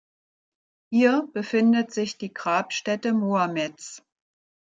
[0.89, 4.01] Hier befindet sich die Grabstätte Mohammeds.